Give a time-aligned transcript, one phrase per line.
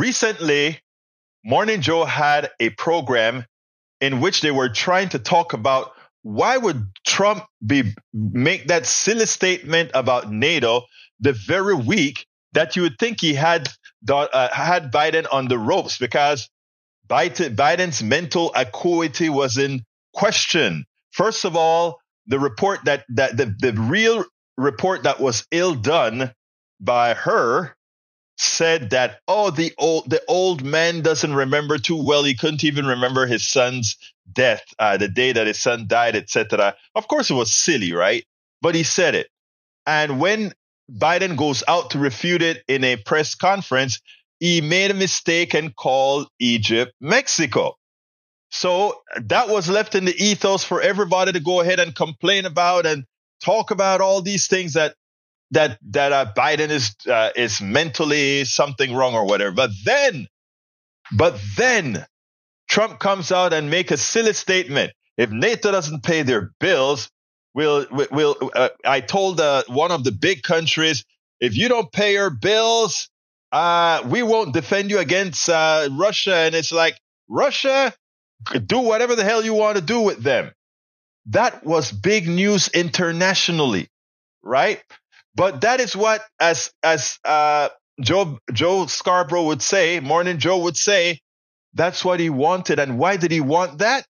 [0.00, 0.80] recently,
[1.44, 3.44] Morning Joe had a program
[4.00, 5.92] in which they were trying to talk about
[6.22, 10.82] why would Trump be make that silly statement about NATO
[11.20, 13.68] the very week that you would think he had
[14.08, 16.48] uh, had Biden on the ropes because
[17.08, 19.82] Biden's mental acuity was in
[20.14, 20.86] question.
[21.12, 24.24] First of all, the report that that the, the real
[24.56, 26.32] report that was ill done
[26.80, 27.74] by Hur
[28.40, 32.24] said that oh the old the old man doesn't remember too well.
[32.24, 33.96] He couldn't even remember his son's
[34.32, 38.24] death uh, the day that his son died etc of course it was silly right?
[38.62, 39.28] But he said it.
[39.86, 40.52] And when
[40.90, 44.00] biden goes out to refute it in a press conference
[44.38, 47.74] he made a mistake and called egypt mexico.
[48.50, 52.86] So that was left in the ethos for everybody to go ahead and complain about
[52.86, 53.04] and
[53.44, 54.94] talk about all these things that
[55.52, 59.52] that that uh, Biden is uh, is mentally something wrong or whatever.
[59.52, 60.28] But then,
[61.12, 62.06] but then
[62.68, 64.92] Trump comes out and make a silly statement.
[65.16, 67.10] If NATO doesn't pay their bills,
[67.54, 68.36] we'll we'll.
[68.54, 71.04] Uh, I told uh, one of the big countries,
[71.40, 73.08] if you don't pay your bills,
[73.52, 76.34] uh, we won't defend you against uh, Russia.
[76.34, 77.92] And it's like Russia,
[78.66, 80.52] do whatever the hell you want to do with them.
[81.26, 83.88] That was big news internationally,
[84.42, 84.82] right?
[85.34, 87.68] But that is what, as as uh,
[88.00, 91.20] Joe Joe Scarborough would say, Morning Joe would say,
[91.74, 92.78] that's what he wanted.
[92.78, 94.06] And why did he want that?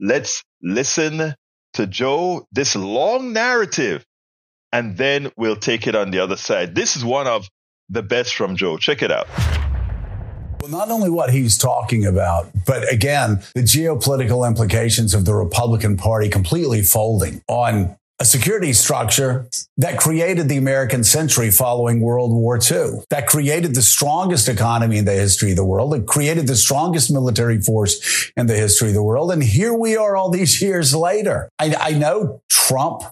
[0.00, 1.34] Let's listen
[1.74, 4.04] to Joe this long narrative,
[4.72, 6.74] and then we'll take it on the other side.
[6.74, 7.48] This is one of
[7.88, 8.76] the best from Joe.
[8.76, 9.26] Check it out.
[10.60, 15.96] Well, not only what he's talking about, but again, the geopolitical implications of the Republican
[15.96, 22.58] Party completely folding on a security structure that created the American century following World War
[22.58, 26.56] II, that created the strongest economy in the history of the world, that created the
[26.56, 29.32] strongest military force in the history of the world.
[29.32, 31.48] And here we are all these years later.
[31.58, 33.02] I, I know Trump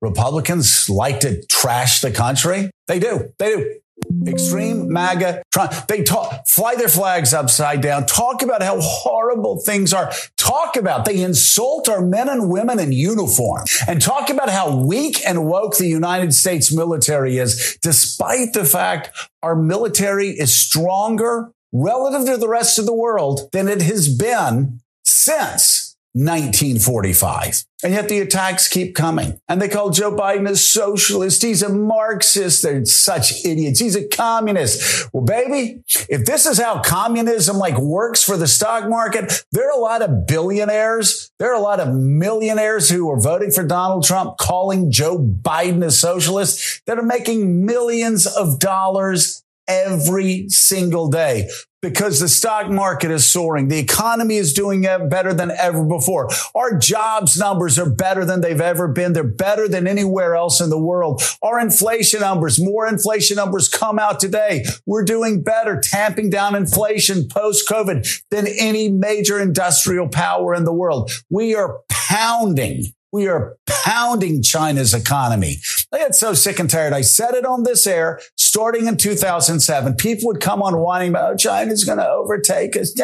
[0.00, 2.70] Republicans like to trash the country.
[2.86, 3.32] They do.
[3.38, 3.80] They do.
[4.26, 5.42] Extreme MAGA,
[5.88, 11.04] they talk, fly their flags upside down, talk about how horrible things are, talk about
[11.04, 15.76] they insult our men and women in uniform, and talk about how weak and woke
[15.76, 19.10] the United States military is, despite the fact
[19.42, 24.80] our military is stronger relative to the rest of the world than it has been
[25.04, 25.77] since
[26.24, 27.64] 1945.
[27.84, 29.40] And yet the attacks keep coming.
[29.48, 31.42] And they call Joe Biden a socialist.
[31.42, 32.64] He's a Marxist.
[32.64, 33.78] They're such idiots.
[33.78, 35.08] He's a communist.
[35.12, 39.78] Well, baby, if this is how communism like works for the stock market, there are
[39.78, 41.30] a lot of billionaires.
[41.38, 45.84] There are a lot of millionaires who are voting for Donald Trump, calling Joe Biden
[45.84, 51.48] a socialist that are making millions of dollars every single day
[51.80, 53.68] because the stock market is soaring.
[53.68, 56.28] The economy is doing better than ever before.
[56.54, 59.12] Our jobs numbers are better than they've ever been.
[59.12, 61.22] They're better than anywhere else in the world.
[61.42, 64.64] Our inflation numbers, more inflation numbers come out today.
[64.86, 70.72] We're doing better, tamping down inflation post COVID than any major industrial power in the
[70.72, 71.10] world.
[71.30, 75.56] We are pounding we are pounding China's economy.
[75.92, 76.92] I get so sick and tired.
[76.92, 79.94] I said it on this air starting in 2007.
[79.94, 82.98] People would come on whining about, oh, China's going to overtake us.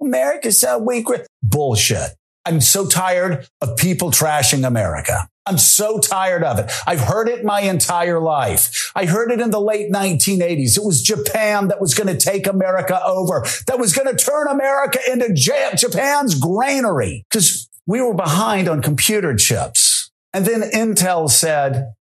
[0.00, 1.06] America's so weak.
[1.42, 2.10] Bullshit.
[2.44, 5.28] I'm so tired of people trashing America.
[5.46, 6.72] I'm so tired of it.
[6.86, 8.90] I've heard it my entire life.
[8.94, 10.76] I heard it in the late 1980s.
[10.76, 14.48] It was Japan that was going to take America over, that was going to turn
[14.48, 17.24] America into Japan's granary.
[17.30, 20.10] Because we were behind on computer chips.
[20.32, 21.92] And then Intel said,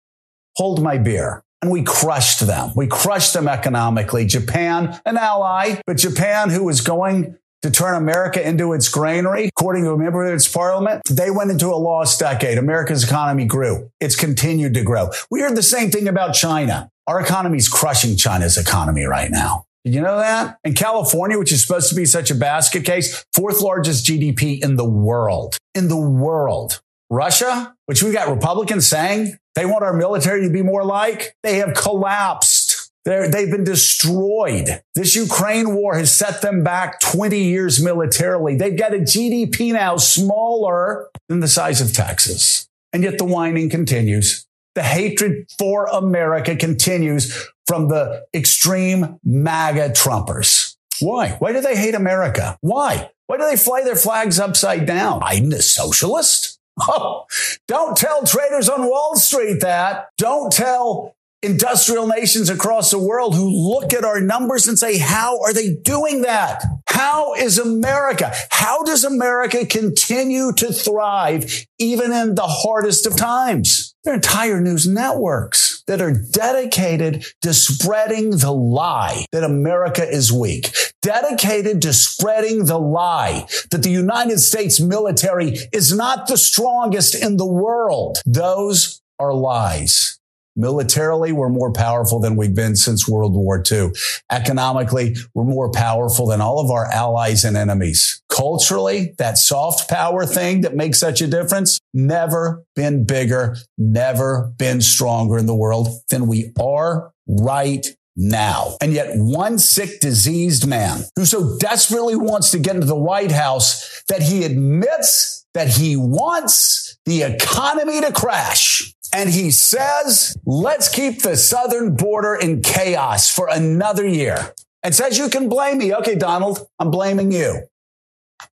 [0.56, 1.44] hold my beer.
[1.62, 2.72] And we crushed them.
[2.76, 4.26] We crushed them economically.
[4.26, 9.84] Japan, an ally, but Japan, who was going to turn America into its granary, according
[9.84, 12.58] to a member of its parliament, they went into a lost decade.
[12.58, 13.92] America's economy grew.
[14.00, 15.12] It's continued to grow.
[15.30, 16.90] We heard the same thing about China.
[17.06, 19.66] Our economy is crushing China's economy right now.
[19.84, 20.58] Did you know that?
[20.64, 24.76] In California, which is supposed to be such a basket case, fourth largest GDP in
[24.76, 25.58] the world.
[25.74, 26.82] In the world.
[27.12, 31.58] Russia, which we've got Republicans saying they want our military to be more like, they
[31.58, 32.92] have collapsed.
[33.04, 34.82] they they've been destroyed.
[34.96, 38.56] This Ukraine war has set them back 20 years militarily.
[38.56, 42.70] They've got a GDP now smaller than the size of Texas.
[42.94, 44.48] And yet the whining continues.
[44.74, 50.78] The hatred for America continues from the extreme MAGA Trumpers.
[51.02, 51.32] Why?
[51.40, 52.58] Why do they hate America?
[52.62, 53.10] Why?
[53.28, 55.20] Why do they fly their flags upside down?
[55.22, 56.51] Biden is socialist?
[56.88, 57.26] Oh,
[57.68, 60.10] don't tell traders on Wall Street that.
[60.18, 65.40] Don't tell industrial nations across the world who look at our numbers and say, how
[65.42, 66.64] are they doing that?
[67.04, 68.32] How is America?
[68.52, 73.96] How does America continue to thrive even in the hardest of times?
[74.04, 80.32] There are entire news networks that are dedicated to spreading the lie that America is
[80.32, 80.70] weak,
[81.02, 87.38] dedicated to spreading the lie that the United States military is not the strongest in
[87.38, 88.20] the world.
[88.28, 90.20] Those are lies.
[90.56, 93.92] Militarily, we're more powerful than we've been since World War II.
[94.30, 98.22] Economically, we're more powerful than all of our allies and enemies.
[98.30, 104.82] Culturally, that soft power thing that makes such a difference, never been bigger, never been
[104.82, 107.86] stronger in the world than we are right
[108.18, 108.76] now.
[108.82, 113.32] And yet one sick, diseased man who so desperately wants to get into the White
[113.32, 120.90] House that he admits that he wants the economy to crash and he says, let's
[120.90, 124.54] keep the southern border in chaos for another year.
[124.84, 125.94] And says, you can blame me.
[125.94, 127.62] Okay, Donald, I'm blaming you.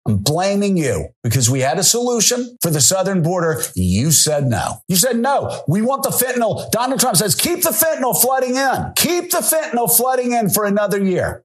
[0.07, 3.63] I'm blaming you because we had a solution for the southern border.
[3.75, 4.83] You said no.
[4.89, 5.63] You said no.
[5.67, 6.71] We want the fentanyl.
[6.71, 8.93] Donald Trump says, keep the fentanyl flooding in.
[8.97, 11.44] Keep the fentanyl flooding in for another year.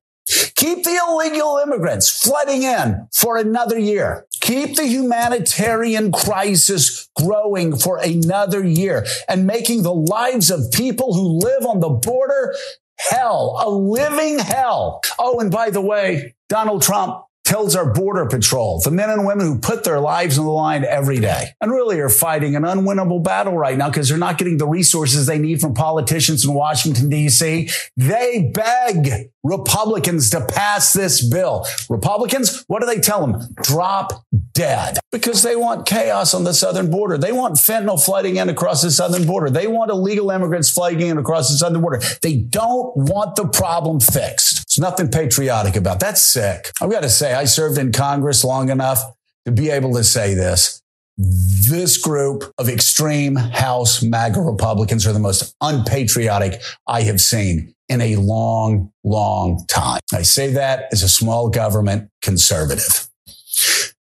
[0.55, 4.25] Keep the illegal immigrants flooding in for another year.
[4.41, 11.39] Keep the humanitarian crisis growing for another year and making the lives of people who
[11.39, 12.53] live on the border
[12.97, 15.01] hell, a living hell.
[15.17, 19.45] Oh, and by the way, Donald Trump tells our border patrol, the men and women
[19.45, 23.23] who put their lives on the line every day and really are fighting an unwinnable
[23.23, 27.09] battle right now because they're not getting the resources they need from politicians in Washington,
[27.09, 27.67] D.C.
[27.97, 31.65] They beg Republicans to pass this bill.
[31.89, 33.41] Republicans, what do they tell them?
[33.63, 37.17] Drop dead because they want chaos on the southern border.
[37.17, 39.49] They want fentanyl flooding in across the southern border.
[39.49, 42.01] They want illegal immigrants flooding in across the southern border.
[42.21, 44.68] They don't want the problem fixed.
[44.79, 46.07] There's nothing patriotic about that.
[46.07, 46.71] That's sick.
[46.79, 49.03] I've got to say, I served in Congress long enough
[49.45, 50.81] to be able to say this.
[51.17, 57.99] This group of extreme House MAGA Republicans are the most unpatriotic I have seen in
[57.99, 59.99] a long, long time.
[60.13, 63.09] I say that as a small government conservative.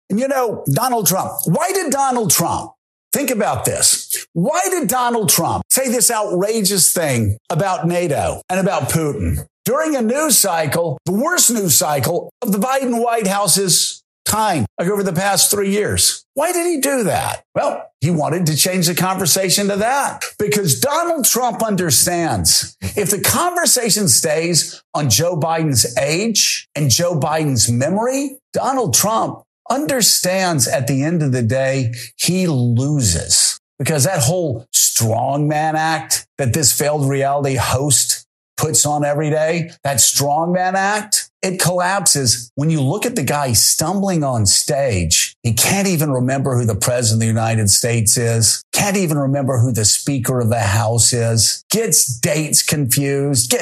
[0.10, 2.72] And you know, Donald Trump, why did Donald Trump
[3.16, 4.28] Think about this.
[4.34, 9.48] Why did Donald Trump say this outrageous thing about NATO and about Putin?
[9.66, 14.88] During a news cycle, the worst news cycle of the Biden White House's time, like
[14.88, 16.24] over the past three years.
[16.34, 17.44] Why did he do that?
[17.54, 23.22] Well, he wanted to change the conversation to that because Donald Trump understands if the
[23.22, 31.04] conversation stays on Joe Biden's age and Joe Biden's memory, Donald Trump understands at the
[31.04, 37.56] end of the day, he loses because that whole strongman act that this failed reality
[37.56, 38.25] host
[38.58, 42.52] puts on every day, that strongman act, it collapses.
[42.56, 46.76] When you look at the guy stumbling on stage, he can't even remember who the
[46.76, 51.14] president of the United States is, can't even remember who the speaker of the house
[51.14, 53.52] is, gets dates confused.
[53.52, 53.62] Get-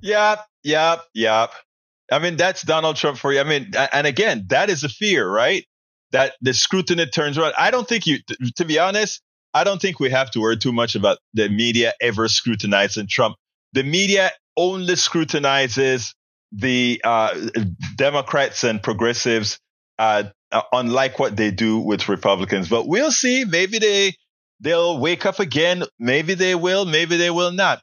[0.00, 1.50] yep, yep, yep.
[2.10, 3.40] I mean, that's Donald Trump for you.
[3.40, 5.64] I mean, and again, that is a fear, right?
[6.12, 7.52] That the scrutiny turns around.
[7.58, 8.18] I don't think you,
[8.56, 9.20] to be honest,
[9.54, 13.36] I don't think we have to worry too much about the media ever scrutinizing Trump.
[13.72, 16.14] The media only scrutinizes
[16.52, 17.34] the uh,
[17.96, 19.58] Democrats and progressives,
[19.98, 22.68] uh, uh, unlike what they do with Republicans.
[22.68, 23.44] But we'll see.
[23.44, 24.14] Maybe they
[24.60, 25.84] they'll wake up again.
[25.98, 26.84] Maybe they will.
[26.84, 27.82] Maybe they will not